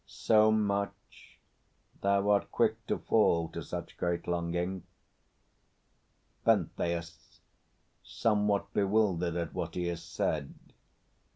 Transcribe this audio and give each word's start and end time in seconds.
So 0.07 0.51
much? 0.51 1.37
Thou 2.01 2.31
art 2.31 2.51
quick 2.51 2.83
to 2.87 2.97
fall 2.97 3.49
To 3.49 3.61
such 3.61 3.97
great 3.97 4.27
longing. 4.27 4.81
PENTHEUS 6.43 7.41
(somewhat 8.01 8.73
bewildered 8.73 9.35
at 9.35 9.53
what 9.53 9.75
he 9.75 9.85
has 9.89 10.01
said). 10.01 10.55